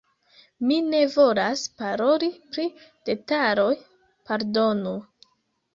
[0.69, 2.67] Mi ne volas paroli pri
[3.11, 3.71] detaloj,
[4.31, 5.01] pardonu.